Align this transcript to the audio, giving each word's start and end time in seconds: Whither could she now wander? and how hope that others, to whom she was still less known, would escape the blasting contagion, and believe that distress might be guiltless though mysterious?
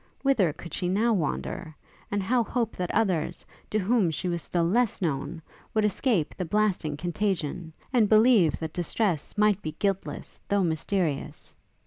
Whither 0.23 0.51
could 0.51 0.73
she 0.73 0.89
now 0.89 1.13
wander? 1.13 1.75
and 2.09 2.23
how 2.23 2.43
hope 2.43 2.75
that 2.75 2.89
others, 2.89 3.45
to 3.69 3.77
whom 3.77 4.09
she 4.09 4.27
was 4.27 4.41
still 4.41 4.63
less 4.67 4.99
known, 4.99 5.43
would 5.75 5.85
escape 5.85 6.33
the 6.33 6.43
blasting 6.43 6.97
contagion, 6.97 7.71
and 7.93 8.09
believe 8.09 8.57
that 8.57 8.73
distress 8.73 9.37
might 9.37 9.61
be 9.61 9.73
guiltless 9.73 10.39
though 10.47 10.63
mysterious? 10.63 11.55